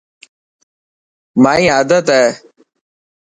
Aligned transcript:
مائي 1.41 1.65
آدت 1.79 2.05
هي. 2.17 2.25